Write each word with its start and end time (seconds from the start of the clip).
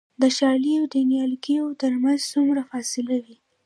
د 0.21 0.23
شالیو 0.37 0.83
د 0.93 0.95
نیالګیو 1.09 1.77
ترمنځ 1.81 2.19
څومره 2.33 2.61
فاصله 2.69 3.15
وي؟ 3.23 3.37